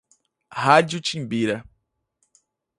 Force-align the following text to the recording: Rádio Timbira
Rádio 0.51 0.99
Timbira 0.99 1.63